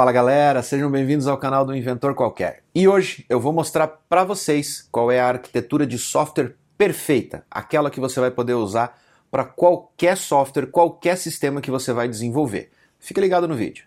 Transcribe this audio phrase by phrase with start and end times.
[0.00, 2.62] Fala galera, sejam bem-vindos ao canal do Inventor Qualquer.
[2.74, 7.90] E hoje eu vou mostrar para vocês qual é a arquitetura de software perfeita, aquela
[7.90, 8.98] que você vai poder usar
[9.30, 12.70] para qualquer software, qualquer sistema que você vai desenvolver.
[12.98, 13.84] Fica ligado no vídeo.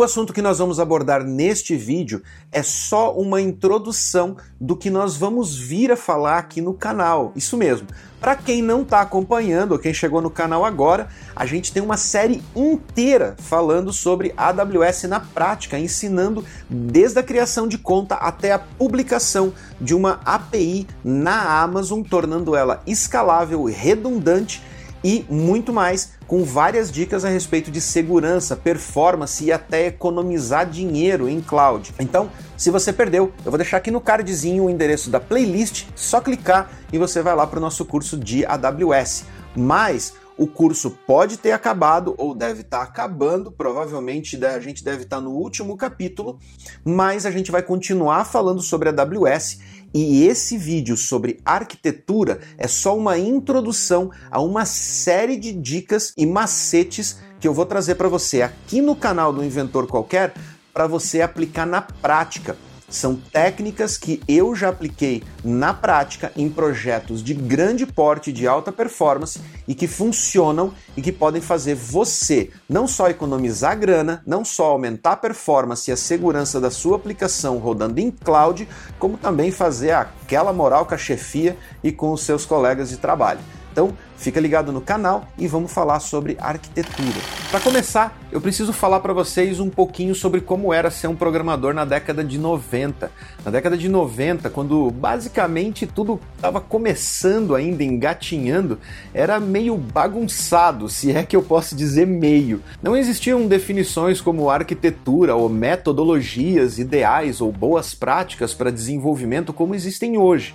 [0.00, 5.14] O assunto que nós vamos abordar neste vídeo é só uma introdução do que nós
[5.14, 7.34] vamos vir a falar aqui no canal.
[7.36, 7.86] Isso mesmo.
[8.18, 11.98] Para quem não está acompanhando, ou quem chegou no canal agora, a gente tem uma
[11.98, 18.58] série inteira falando sobre AWS na prática, ensinando desde a criação de conta até a
[18.58, 24.62] publicação de uma API na Amazon, tornando ela escalável, redundante
[25.02, 31.28] e muito mais, com várias dicas a respeito de segurança, performance e até economizar dinheiro
[31.28, 31.94] em cloud.
[31.98, 36.20] Então, se você perdeu, eu vou deixar aqui no cardzinho o endereço da playlist, só
[36.20, 39.24] clicar e você vai lá para o nosso curso de AWS.
[39.56, 45.02] Mas o curso pode ter acabado ou deve estar tá acabando, provavelmente a gente deve
[45.02, 46.38] estar tá no último capítulo,
[46.82, 49.58] mas a gente vai continuar falando sobre a AWS
[49.92, 56.24] e esse vídeo sobre arquitetura é só uma introdução a uma série de dicas e
[56.26, 60.32] macetes que eu vou trazer para você aqui no canal do Inventor Qualquer
[60.72, 62.56] para você aplicar na prática
[62.90, 68.72] são técnicas que eu já apliquei na prática em projetos de grande porte, de alta
[68.72, 74.66] performance e que funcionam e que podem fazer você não só economizar grana, não só
[74.70, 78.68] aumentar a performance e a segurança da sua aplicação rodando em cloud,
[78.98, 83.40] como também fazer aquela moral com a chefia e com os seus colegas de trabalho.
[83.72, 87.18] Então, Fica ligado no canal e vamos falar sobre arquitetura.
[87.50, 91.72] Para começar, eu preciso falar para vocês um pouquinho sobre como era ser um programador
[91.72, 93.10] na década de 90.
[93.42, 98.78] Na década de 90, quando basicamente tudo estava começando ainda, engatinhando,
[99.14, 102.62] era meio bagunçado, se é que eu posso dizer meio.
[102.82, 110.18] Não existiam definições como arquitetura ou metodologias ideais ou boas práticas para desenvolvimento como existem
[110.18, 110.54] hoje.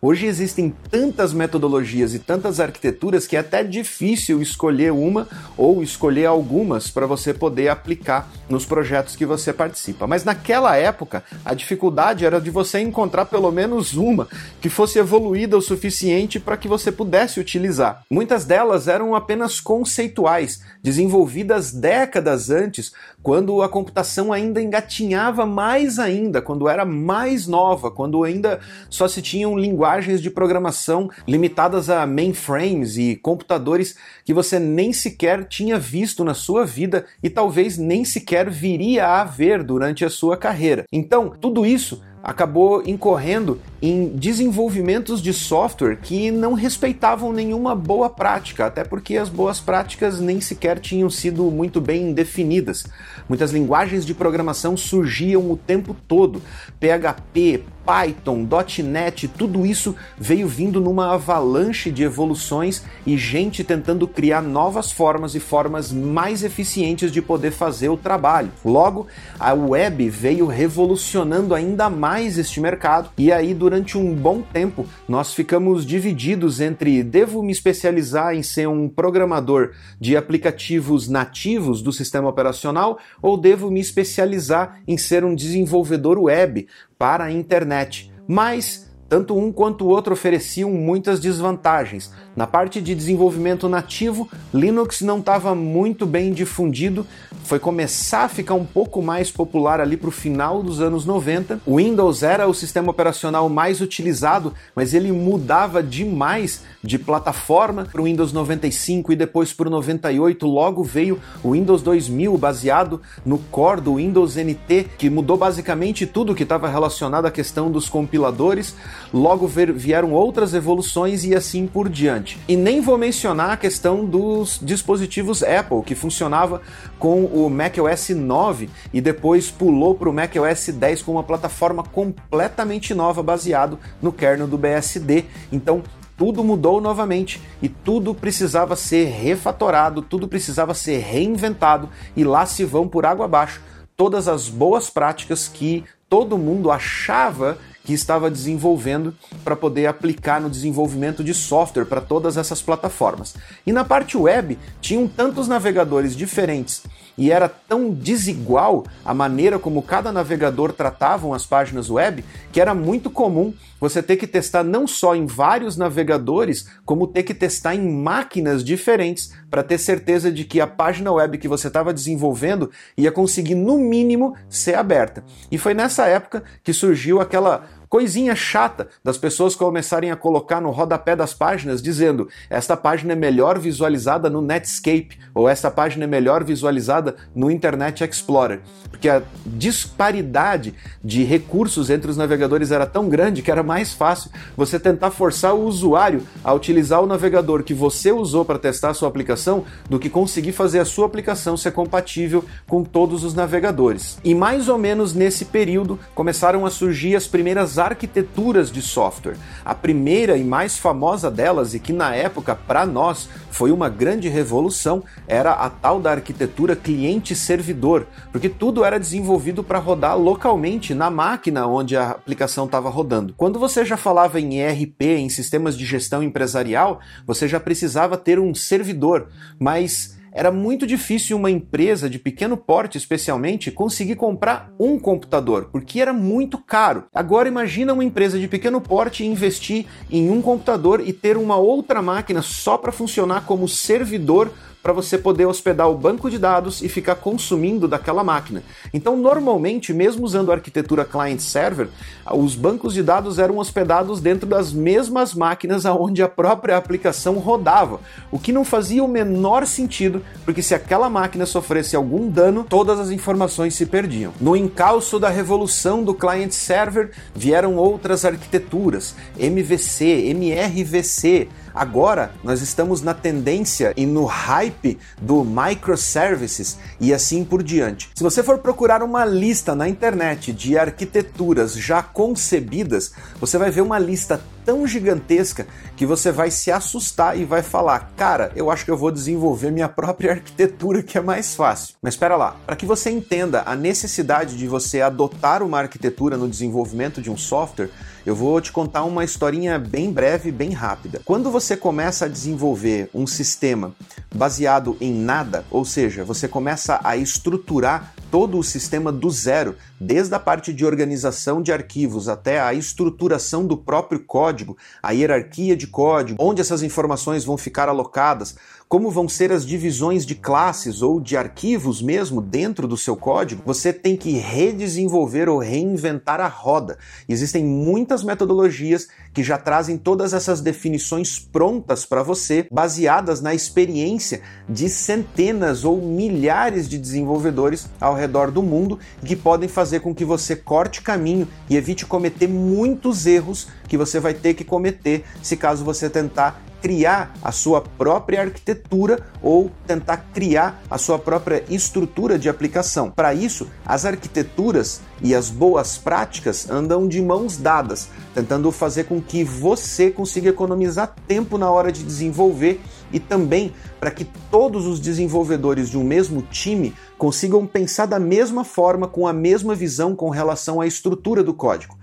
[0.00, 5.26] Hoje existem tantas metodologias e tantas arquiteturas que é até difícil escolher uma
[5.56, 10.06] ou escolher algumas para você poder aplicar nos projetos que você participa.
[10.06, 14.28] Mas naquela época, a dificuldade era de você encontrar pelo menos uma
[14.60, 18.02] que fosse evoluída o suficiente para que você pudesse utilizar.
[18.10, 22.92] Muitas delas eram apenas conceituais, desenvolvidas décadas antes,
[23.22, 29.22] quando a computação ainda engatinhava mais ainda, quando era mais nova, quando ainda só se
[29.22, 29.85] tinham linguagens
[30.20, 36.66] de programação limitadas a mainframes e computadores que você nem sequer tinha visto na sua
[36.66, 40.84] vida e talvez nem sequer viria a ver durante a sua carreira.
[40.92, 48.66] Então, tudo isso acabou incorrendo em desenvolvimentos de software que não respeitavam nenhuma boa prática,
[48.66, 52.84] até porque as boas práticas nem sequer tinham sido muito bem definidas.
[53.28, 56.42] Muitas linguagens de programação surgiam o tempo todo.
[56.80, 58.48] PHP, Python,
[58.82, 65.36] .NET, tudo isso veio vindo numa avalanche de evoluções e gente tentando criar novas formas
[65.36, 68.50] e formas mais eficientes de poder fazer o trabalho.
[68.64, 69.06] Logo,
[69.38, 75.34] a web veio revolucionando ainda mais este mercado e aí durante um bom tempo nós
[75.34, 82.28] ficamos divididos entre devo me especializar em ser um programador de aplicativos nativos do sistema
[82.28, 86.66] operacional ou devo me especializar em ser um desenvolvedor web
[86.98, 88.12] para a internet.
[88.26, 92.10] Mas tanto um quanto o outro ofereciam muitas desvantagens.
[92.34, 97.06] Na parte de desenvolvimento nativo, Linux não estava muito bem difundido,
[97.44, 101.60] foi começar a ficar um pouco mais popular ali para o final dos anos 90.
[101.64, 108.00] O Windows era o sistema operacional mais utilizado, mas ele mudava demais de plataforma para
[108.00, 110.46] o Windows 95 e depois para o 98.
[110.46, 116.34] Logo veio o Windows 2000 baseado no core do Windows NT, que mudou basicamente tudo
[116.34, 118.74] que estava relacionado à questão dos compiladores.
[119.12, 122.38] Logo vieram outras evoluções e assim por diante.
[122.48, 126.60] E nem vou mencionar a questão dos dispositivos Apple, que funcionava
[126.98, 132.94] com o macOS 9 e depois pulou para o macOS 10 com uma plataforma completamente
[132.94, 135.24] nova baseado no kernel do BSD.
[135.52, 135.82] Então,
[136.16, 142.64] tudo mudou novamente e tudo precisava ser refatorado, tudo precisava ser reinventado e lá se
[142.64, 143.60] vão por água abaixo
[143.96, 150.50] todas as boas práticas que todo mundo achava que estava desenvolvendo para poder aplicar no
[150.50, 153.36] desenvolvimento de software para todas essas plataformas.
[153.64, 156.82] E na parte web, tinham tantos navegadores diferentes
[157.16, 162.74] e era tão desigual a maneira como cada navegador tratavam as páginas web que era
[162.74, 167.74] muito comum você ter que testar não só em vários navegadores, como ter que testar
[167.74, 172.70] em máquinas diferentes para ter certeza de que a página web que você estava desenvolvendo
[172.96, 175.24] ia conseguir, no mínimo, ser aberta.
[175.50, 180.70] E foi nessa época que surgiu aquela coisinha chata das pessoas começarem a colocar no
[180.70, 186.06] rodapé das páginas dizendo esta página é melhor visualizada no Netscape ou esta página é
[186.06, 188.60] melhor visualizada no Internet Explorer.
[188.90, 194.30] Porque a disparidade de recursos entre os navegadores era tão grande que era mais fácil
[194.56, 198.94] você tentar forçar o usuário a utilizar o navegador que você usou para testar a
[198.94, 204.18] sua aplicação do que conseguir fazer a sua aplicação ser compatível com todos os navegadores.
[204.24, 209.36] E mais ou menos nesse período começaram a surgir as primeiras arquiteturas de software.
[209.64, 214.28] A primeira e mais famosa delas, e que na época para nós foi uma grande
[214.28, 221.10] revolução, era a tal da arquitetura cliente-servidor, porque tudo era desenvolvido para rodar localmente na
[221.10, 223.34] máquina onde a aplicação estava rodando.
[223.36, 228.38] Quando você já falava em ERP, em sistemas de gestão empresarial, você já precisava ter
[228.38, 229.28] um servidor,
[229.58, 235.98] mas era muito difícil uma empresa de pequeno porte, especialmente, conseguir comprar um computador, porque
[235.98, 237.04] era muito caro.
[237.14, 242.02] Agora imagina uma empresa de pequeno porte investir em um computador e ter uma outra
[242.02, 244.52] máquina só para funcionar como servidor
[244.86, 248.62] para você poder hospedar o banco de dados e ficar consumindo daquela máquina.
[248.94, 251.88] Então, normalmente, mesmo usando a arquitetura client-server,
[252.32, 257.98] os bancos de dados eram hospedados dentro das mesmas máquinas aonde a própria aplicação rodava,
[258.30, 263.00] o que não fazia o menor sentido, porque se aquela máquina sofresse algum dano, todas
[263.00, 264.32] as informações se perdiam.
[264.40, 273.12] No encalço da revolução do client-server, vieram outras arquiteturas, MVC, MRVC, Agora nós estamos na
[273.12, 278.08] tendência e no hype do microservices e assim por diante.
[278.14, 283.82] Se você for procurar uma lista na internet de arquiteturas já concebidas, você vai ver
[283.82, 288.84] uma lista tão gigantesca que você vai se assustar e vai falar: "Cara, eu acho
[288.84, 291.94] que eu vou desenvolver minha própria arquitetura que é mais fácil".
[292.00, 296.48] Mas espera lá, para que você entenda a necessidade de você adotar uma arquitetura no
[296.48, 297.90] desenvolvimento de um software,
[298.26, 301.22] eu vou te contar uma historinha bem breve, bem rápida.
[301.24, 303.94] Quando você começa a desenvolver um sistema
[304.34, 310.34] baseado em nada, ou seja, você começa a estruturar todo o sistema do zero, desde
[310.34, 315.86] a parte de organização de arquivos até a estruturação do próprio código, a hierarquia de
[315.86, 318.56] código, onde essas informações vão ficar alocadas,
[318.88, 323.62] como vão ser as divisões de classes ou de arquivos mesmo dentro do seu código,
[323.66, 326.96] você tem que redesenvolver ou reinventar a roda.
[327.28, 334.40] Existem muitas metodologias que já trazem todas essas definições prontas para você, baseadas na experiência
[334.68, 340.24] de centenas ou milhares de desenvolvedores ao redor do mundo, que podem fazer com que
[340.24, 345.56] você corte caminho e evite cometer muitos erros que você vai ter que cometer se
[345.56, 352.38] caso você tentar criar a sua própria arquitetura ou tentar criar a sua própria estrutura
[352.38, 353.10] de aplicação.
[353.10, 359.20] Para isso, as arquiteturas e as boas práticas andam de mãos dadas, tentando fazer com
[359.20, 362.80] que você consiga economizar tempo na hora de desenvolver
[363.12, 368.64] e também para que todos os desenvolvedores de um mesmo time consigam pensar da mesma
[368.64, 371.96] forma, com a mesma visão com relação à estrutura do código.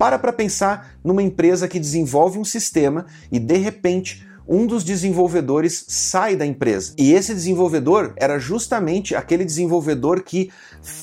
[0.00, 5.84] Para para pensar numa empresa que desenvolve um sistema e de repente um dos desenvolvedores
[5.88, 6.94] sai da empresa.
[6.96, 10.50] E esse desenvolvedor era justamente aquele desenvolvedor que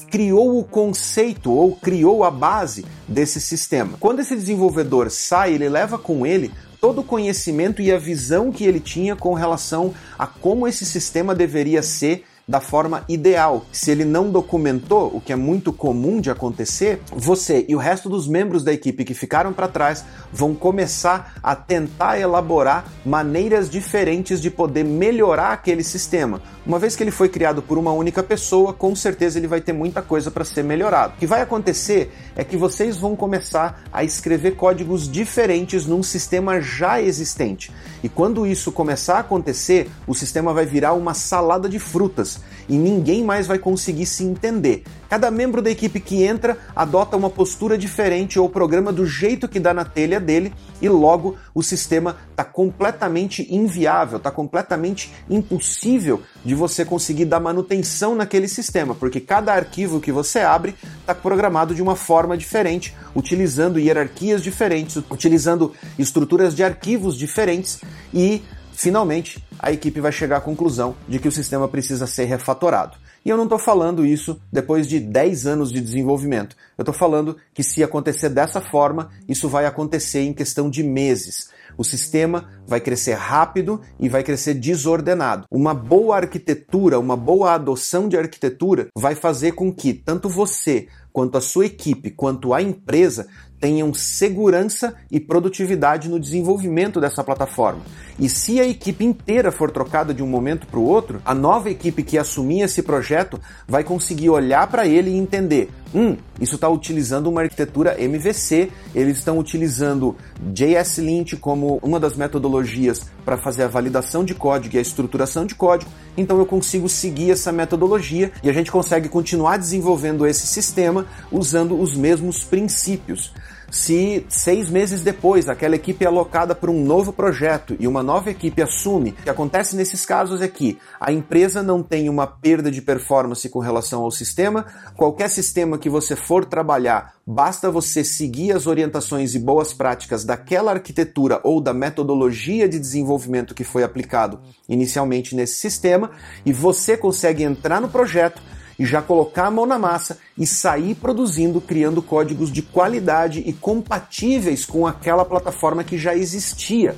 [0.10, 4.00] criou o conceito ou criou a base desse sistema.
[4.00, 6.51] Quando esse desenvolvedor sai, ele leva com ele
[6.82, 11.36] todo o conhecimento e a visão que ele tinha com relação a como esse sistema
[11.36, 13.66] deveria ser da forma ideal.
[13.74, 18.08] Se ele não documentou, o que é muito comum de acontecer, você e o resto
[18.08, 24.42] dos membros da equipe que ficaram para trás vão começar a tentar elaborar maneiras diferentes
[24.42, 26.42] de poder melhorar aquele sistema.
[26.66, 29.74] Uma vez que ele foi criado por uma única pessoa, com certeza ele vai ter
[29.74, 31.13] muita coisa para ser melhorado.
[31.16, 36.62] O que vai acontecer é que vocês vão começar a escrever códigos diferentes num sistema
[36.62, 37.72] já existente.
[38.04, 42.37] E quando isso começar a acontecer, o sistema vai virar uma salada de frutas
[42.67, 44.83] e ninguém mais vai conseguir se entender.
[45.09, 49.59] Cada membro da equipe que entra adota uma postura diferente ou programa do jeito que
[49.59, 56.53] dá na telha dele e logo o sistema está completamente inviável, está completamente impossível de
[56.53, 61.81] você conseguir dar manutenção naquele sistema, porque cada arquivo que você abre está programado de
[61.81, 67.79] uma forma diferente, utilizando hierarquias diferentes, utilizando estruturas de arquivos diferentes
[68.13, 68.41] e
[68.77, 72.96] finalmente a equipe vai chegar à conclusão de que o sistema precisa ser refatorado.
[73.25, 76.55] E eu não estou falando isso depois de 10 anos de desenvolvimento.
[76.77, 81.50] Eu estou falando que se acontecer dessa forma, isso vai acontecer em questão de meses.
[81.75, 85.46] O sistema vai crescer rápido e vai crescer desordenado.
[85.51, 91.38] Uma boa arquitetura, uma boa adoção de arquitetura vai fazer com que tanto você quanto
[91.38, 93.28] a sua equipe, quanto a empresa
[93.60, 97.82] tenham segurança e produtividade no desenvolvimento dessa plataforma.
[98.20, 101.70] E se a equipe inteira for trocada de um momento para o outro, a nova
[101.70, 106.70] equipe que assumir esse projeto vai conseguir olhar para ele e entender: hum, isso está
[106.70, 110.16] utilizando uma arquitetura MVC, eles estão utilizando
[110.52, 115.46] JS Lint como uma das metodologias para fazer a validação de código e a estruturação
[115.46, 120.48] de código, então eu consigo seguir essa metodologia e a gente consegue continuar desenvolvendo esse
[120.48, 123.34] sistema usando os mesmos princípios.
[123.70, 128.32] Se seis meses depois aquela equipe é alocada para um novo projeto e uma nova
[128.32, 132.72] equipe assume, o que acontece nesses casos é que a empresa não tem uma perda
[132.72, 138.54] de performance com relação ao sistema, qualquer sistema que você for trabalhar, basta você seguir
[138.54, 144.40] as orientações e boas práticas daquela arquitetura ou da metodologia de desenvolvimento que foi aplicado
[144.70, 146.12] inicialmente nesse sistema
[146.46, 148.42] e você consegue entrar no projeto
[148.77, 153.53] e já colocar a mão na massa e sair produzindo, criando códigos de qualidade e
[153.53, 156.96] compatíveis com aquela plataforma que já existia.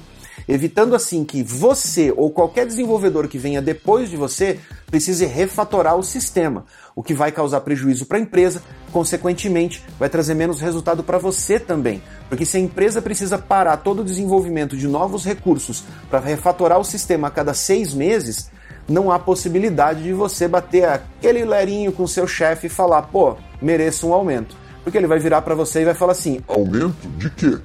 [0.48, 6.04] Evitando assim que você ou qualquer desenvolvedor que venha depois de você precise refatorar o
[6.04, 11.20] sistema, o que vai causar prejuízo para a empresa, consequentemente, vai trazer menos resultado para
[11.20, 12.02] você também.
[12.28, 16.84] Porque se a empresa precisa parar todo o desenvolvimento de novos recursos para refatorar o
[16.84, 18.50] sistema a cada seis meses,
[18.90, 24.08] não há possibilidade de você bater aquele lerinho com seu chefe e falar, pô, mereço
[24.08, 24.56] um aumento.
[24.84, 27.58] Porque ele vai virar para você e vai falar assim: Aumento de quê?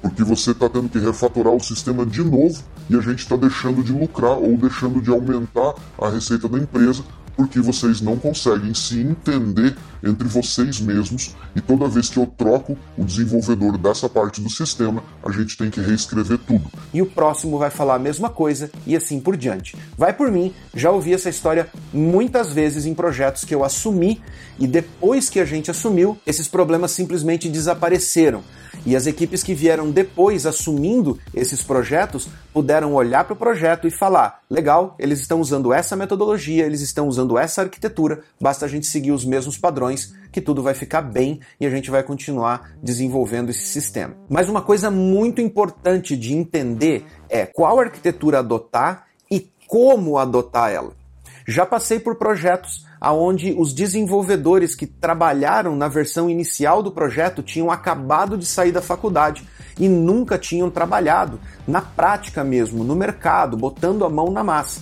[0.00, 3.82] Porque você está tendo que refatorar o sistema de novo e a gente está deixando
[3.82, 7.02] de lucrar ou deixando de aumentar a receita da empresa
[7.38, 12.76] porque vocês não conseguem se entender entre vocês mesmos e toda vez que eu troco
[12.96, 16.68] o desenvolvedor dessa parte do sistema, a gente tem que reescrever tudo.
[16.92, 19.76] E o próximo vai falar a mesma coisa e assim por diante.
[19.96, 24.20] Vai por mim, já ouvi essa história muitas vezes em projetos que eu assumi
[24.58, 28.42] e depois que a gente assumiu, esses problemas simplesmente desapareceram.
[28.84, 33.90] E as equipes que vieram depois assumindo esses projetos puderam olhar para o projeto e
[33.90, 38.86] falar: legal, eles estão usando essa metodologia, eles estão usando essa arquitetura, basta a gente
[38.86, 43.50] seguir os mesmos padrões que tudo vai ficar bem e a gente vai continuar desenvolvendo
[43.50, 44.14] esse sistema.
[44.28, 50.92] Mas uma coisa muito importante de entender é qual arquitetura adotar e como adotar ela.
[51.46, 57.70] Já passei por projetos aonde os desenvolvedores que trabalharam na versão inicial do projeto tinham
[57.70, 64.04] acabado de sair da faculdade e nunca tinham trabalhado na prática mesmo, no mercado, botando
[64.04, 64.80] a mão na massa.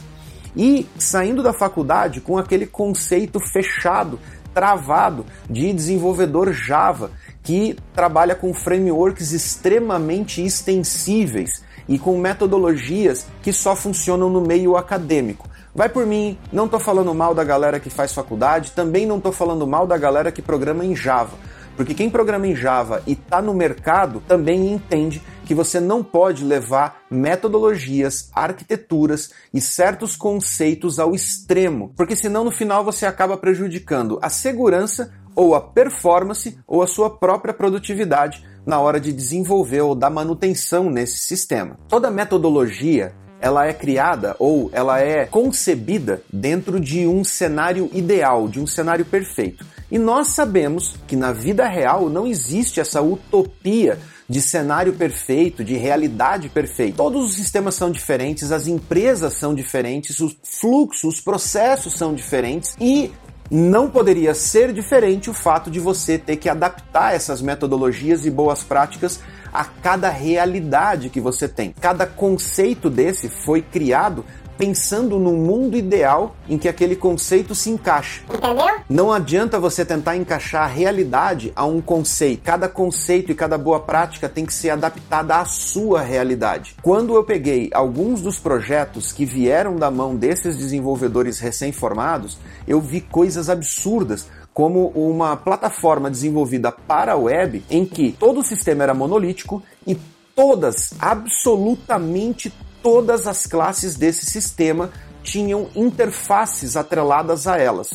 [0.57, 4.19] E saindo da faculdade com aquele conceito fechado,
[4.55, 7.11] travado de desenvolvedor Java,
[7.43, 15.49] que trabalha com frameworks extremamente extensíveis e com metodologias que só funcionam no meio acadêmico.
[15.75, 19.31] Vai por mim, não tô falando mal da galera que faz faculdade, também não tô
[19.31, 21.37] falando mal da galera que programa em Java.
[21.77, 26.45] Porque quem programa em Java e está no mercado também entende que você não pode
[26.45, 34.19] levar metodologias, arquiteturas e certos conceitos ao extremo, porque senão no final você acaba prejudicando
[34.21, 39.95] a segurança ou a performance ou a sua própria produtividade na hora de desenvolver ou
[39.95, 41.79] dar manutenção nesse sistema.
[41.89, 48.59] Toda metodologia ela é criada ou ela é concebida dentro de um cenário ideal, de
[48.59, 49.65] um cenário perfeito.
[49.91, 55.77] E nós sabemos que na vida real não existe essa utopia de cenário perfeito, de
[55.77, 56.97] realidade perfeita.
[56.97, 62.77] Todos os sistemas são diferentes, as empresas são diferentes, os fluxos, os processos são diferentes
[62.81, 63.13] e
[63.51, 68.65] não poderia ser diferente o fato de você ter que adaptar essas metodologias e boas
[68.65, 69.21] práticas
[69.53, 71.73] a cada realidade que você tem.
[71.81, 74.25] Cada conceito desse foi criado
[74.57, 78.23] pensando no mundo ideal em que aquele conceito se encaixa.
[78.33, 78.81] Entendeu?
[78.89, 82.43] Não adianta você tentar encaixar a realidade a um conceito.
[82.43, 86.77] Cada conceito e cada boa prática tem que ser adaptada à sua realidade.
[86.83, 93.01] Quando eu peguei alguns dos projetos que vieram da mão desses desenvolvedores recém-formados, eu vi
[93.01, 98.95] coisas absurdas como uma plataforma desenvolvida para a web em que todo o sistema era
[98.95, 99.99] monolítico e
[100.35, 102.53] todas, absolutamente
[102.87, 107.91] todas as classes desse sistema tinham interfaces atreladas a elas.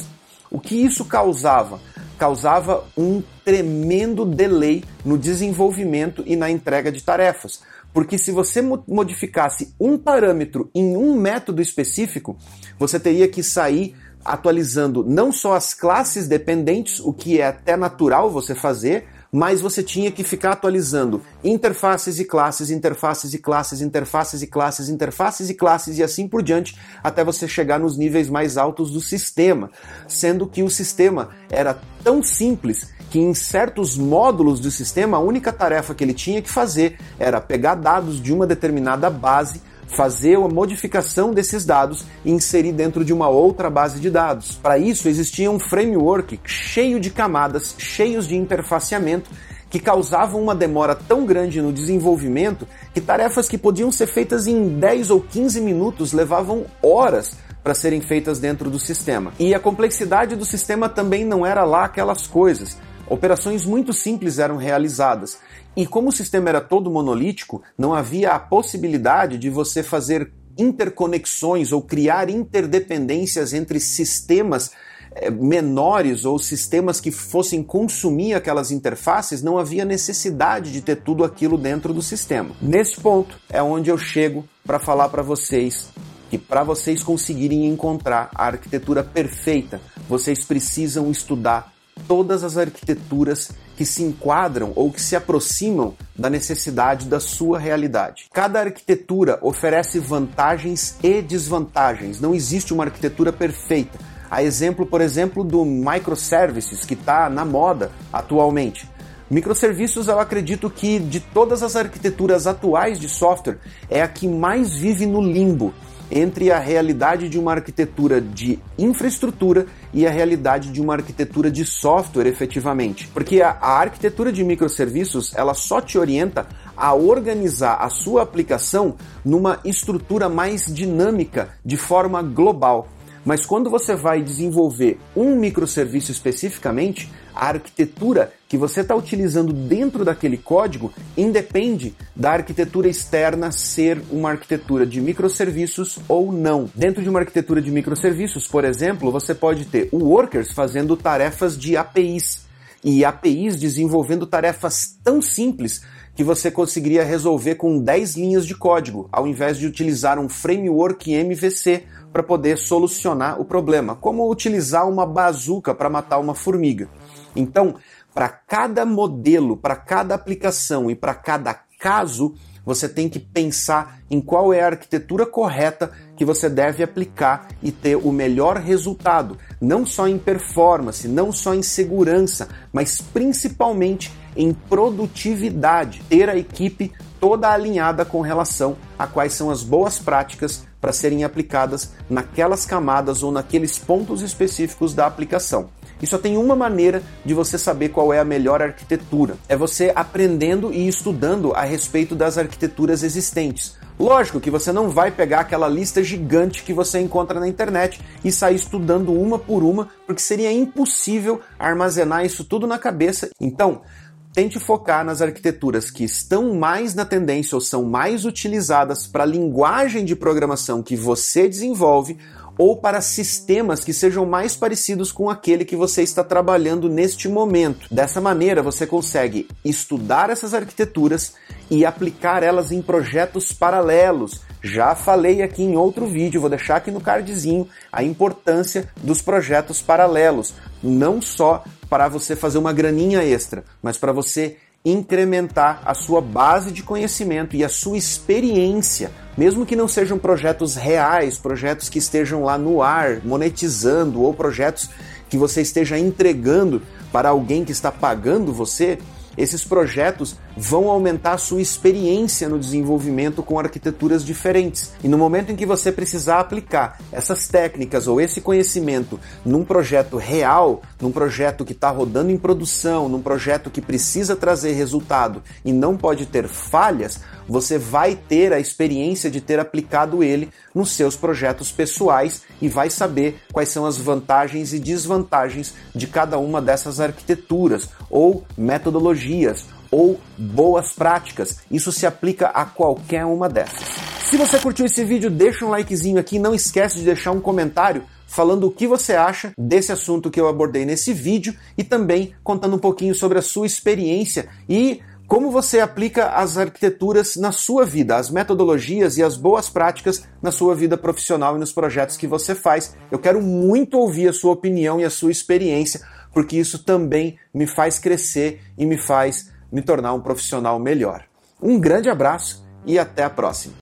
[0.49, 1.79] O que isso causava?
[2.17, 7.61] Causava um tremendo delay no desenvolvimento e na entrega de tarefas.
[7.93, 12.35] Porque se você modificasse um parâmetro em um método específico,
[12.77, 13.95] você teria que sair
[14.25, 19.81] atualizando não só as classes dependentes, o que é até natural você fazer, mas você
[19.81, 25.53] tinha que ficar atualizando interfaces e classes, interfaces e classes, interfaces e classes, interfaces e
[25.53, 29.71] classes e assim por diante, até você chegar nos níveis mais altos do sistema,
[30.07, 35.51] sendo que o sistema era tão simples que em certos módulos do sistema a única
[35.51, 39.61] tarefa que ele tinha que fazer era pegar dados de uma determinada base
[39.91, 44.55] fazer uma modificação desses dados e inserir dentro de uma outra base de dados.
[44.55, 49.29] Para isso, existia um framework cheio de camadas, cheios de interfaceamento
[49.69, 54.67] que causavam uma demora tão grande no desenvolvimento que tarefas que podiam ser feitas em
[54.77, 59.31] 10 ou 15 minutos levavam horas para serem feitas dentro do sistema.
[59.39, 62.77] E a complexidade do sistema também não era lá aquelas coisas.
[63.11, 65.37] Operações muito simples eram realizadas.
[65.75, 71.73] E como o sistema era todo monolítico, não havia a possibilidade de você fazer interconexões
[71.73, 74.71] ou criar interdependências entre sistemas
[75.13, 81.25] eh, menores ou sistemas que fossem consumir aquelas interfaces, não havia necessidade de ter tudo
[81.25, 82.55] aquilo dentro do sistema.
[82.61, 85.89] Nesse ponto é onde eu chego para falar para vocês
[86.29, 91.70] que para vocês conseguirem encontrar a arquitetura perfeita, vocês precisam estudar
[92.07, 98.25] todas as arquiteturas que se enquadram ou que se aproximam da necessidade da sua realidade.
[98.33, 103.97] Cada arquitetura oferece vantagens e desvantagens, não existe uma arquitetura perfeita.
[104.29, 108.89] A exemplo, por exemplo, do microservices que está na moda atualmente.
[109.29, 114.73] Microserviços, eu acredito que de todas as arquiteturas atuais de software, é a que mais
[114.73, 115.73] vive no limbo
[116.11, 121.63] entre a realidade de uma arquitetura de infraestrutura e a realidade de uma arquitetura de
[121.65, 123.07] software efetivamente.
[123.07, 128.95] Porque a, a arquitetura de microserviços, ela só te orienta a organizar a sua aplicação
[129.23, 132.87] numa estrutura mais dinâmica, de forma global.
[133.23, 140.03] Mas quando você vai desenvolver um microserviço especificamente, a arquitetura que você está utilizando dentro
[140.03, 146.69] daquele código independe da arquitetura externa ser uma arquitetura de microserviços ou não.
[146.75, 151.57] Dentro de uma arquitetura de microserviços, por exemplo, você pode ter o workers fazendo tarefas
[151.57, 152.45] de APIs
[152.83, 155.83] e APIs desenvolvendo tarefas tão simples
[156.15, 161.11] que você conseguiria resolver com 10 linhas de código, ao invés de utilizar um framework
[161.13, 166.89] MVC para poder solucionar o problema, como utilizar uma bazuca para matar uma formiga.
[167.35, 167.75] Então,
[168.13, 174.21] para cada modelo, para cada aplicação e para cada caso, você tem que pensar em
[174.21, 179.85] qual é a arquitetura correta que você deve aplicar e ter o melhor resultado, não
[179.85, 186.03] só em performance, não só em segurança, mas principalmente em produtividade.
[186.07, 186.91] Ter a equipe
[187.21, 193.21] toda alinhada com relação a quais são as boas práticas para serem aplicadas naquelas camadas
[193.21, 195.69] ou naqueles pontos específicos da aplicação.
[196.01, 199.91] E só tem uma maneira de você saber qual é a melhor arquitetura: é você
[199.95, 203.77] aprendendo e estudando a respeito das arquiteturas existentes.
[203.99, 208.31] Lógico que você não vai pegar aquela lista gigante que você encontra na internet e
[208.31, 213.29] sair estudando uma por uma, porque seria impossível armazenar isso tudo na cabeça.
[213.39, 213.83] Então,
[214.33, 219.27] tente focar nas arquiteturas que estão mais na tendência ou são mais utilizadas para a
[219.27, 222.17] linguagem de programação que você desenvolve
[222.57, 227.87] ou para sistemas que sejam mais parecidos com aquele que você está trabalhando neste momento.
[227.91, 231.33] Dessa maneira, você consegue estudar essas arquiteturas
[231.69, 234.41] e aplicar elas em projetos paralelos.
[234.61, 239.81] Já falei aqui em outro vídeo, vou deixar aqui no cardzinho a importância dos projetos
[239.81, 246.21] paralelos, não só para você fazer uma graninha extra, mas para você incrementar a sua
[246.21, 251.99] base de conhecimento e a sua experiência, mesmo que não sejam projetos reais, projetos que
[251.99, 254.89] estejam lá no ar, monetizando, ou projetos
[255.29, 258.97] que você esteja entregando para alguém que está pagando você,
[259.37, 264.93] esses projetos vão aumentar a sua experiência no desenvolvimento com arquiteturas diferentes.
[265.03, 270.17] E no momento em que você precisar aplicar essas técnicas ou esse conhecimento num projeto
[270.17, 275.73] real, num projeto que está rodando em produção, num projeto que precisa trazer resultado e
[275.73, 281.15] não pode ter falhas, você vai ter a experiência de ter aplicado ele nos seus
[281.15, 286.99] projetos pessoais e vai saber quais são as vantagens e desvantagens de cada uma dessas
[286.99, 291.59] arquiteturas ou metodologias ou boas práticas.
[291.69, 293.83] Isso se aplica a qualquer uma dessas.
[294.25, 298.03] Se você curtiu esse vídeo, deixa um likezinho aqui, não esquece de deixar um comentário
[298.25, 302.77] falando o que você acha desse assunto que eu abordei nesse vídeo e também contando
[302.77, 308.15] um pouquinho sobre a sua experiência e como você aplica as arquiteturas na sua vida,
[308.15, 312.55] as metodologias e as boas práticas na sua vida profissional e nos projetos que você
[312.55, 312.95] faz.
[313.09, 316.01] Eu quero muito ouvir a sua opinião e a sua experiência,
[316.33, 321.23] porque isso também me faz crescer e me faz me tornar um profissional melhor.
[321.61, 323.75] Um grande abraço e até a próxima!